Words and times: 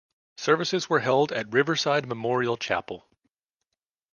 Services 0.37 0.89
were 0.89 0.97
held 1.01 1.31
at 1.31 1.53
Riverside 1.53 2.07
Memorial 2.07 2.57
Chapel. 2.57 3.07